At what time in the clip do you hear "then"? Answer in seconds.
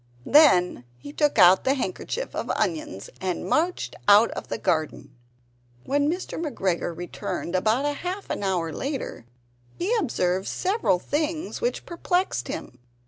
0.25-0.83